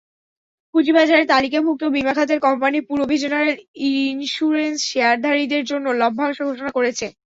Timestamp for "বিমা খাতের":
1.95-2.39